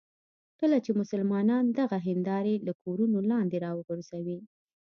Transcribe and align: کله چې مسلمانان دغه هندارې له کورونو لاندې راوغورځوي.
کله 0.59 0.77
چې 0.85 0.91
مسلمانان 1.01 1.65
دغه 1.79 1.97
هندارې 2.07 2.55
له 2.67 2.73
کورونو 2.83 3.17
لاندې 3.31 3.57
راوغورځوي. 3.65 4.39